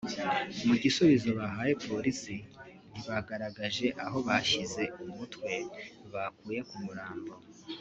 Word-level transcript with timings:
Mu 0.67 0.75
gisubizo 0.83 1.29
bahaye 1.39 1.73
polisi 1.87 2.35
ntibagaragaje 2.91 3.87
aho 4.05 4.17
bashyize 4.27 4.83
umutwe 5.05 5.51
bakuye 6.13 6.61
ku 6.69 6.75
murambo 6.85 7.33